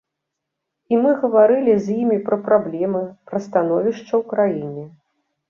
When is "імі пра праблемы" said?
2.05-3.03